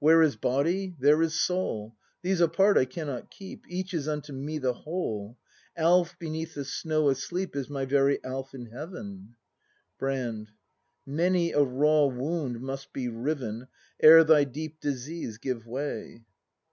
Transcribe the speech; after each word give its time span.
Where 0.00 0.22
is 0.22 0.34
body, 0.34 0.96
there 0.98 1.22
is 1.22 1.34
soul: 1.40 1.94
These 2.22 2.40
apart 2.40 2.76
I 2.76 2.84
cannot 2.84 3.30
keep. 3.30 3.64
Each 3.68 3.94
is 3.94 4.08
unto 4.08 4.32
me 4.32 4.58
the 4.58 4.72
whole; 4.72 5.38
Alf 5.76 6.18
beneath 6.18 6.54
the 6.54 6.64
snow 6.64 7.10
asleep 7.10 7.54
Is 7.54 7.70
my 7.70 7.84
very 7.84 8.18
Alf 8.24 8.54
in 8.54 8.66
heaven! 8.72 9.36
Brand. 9.96 10.50
Many 11.06 11.52
a 11.52 11.62
raw 11.62 12.06
wound 12.06 12.60
must 12.60 12.92
be 12.92 13.06
riven 13.06 13.68
Ere 14.00 14.24
thy 14.24 14.42
deep 14.42 14.80
disease 14.80 15.38
give 15.38 15.64
way. 15.64 16.24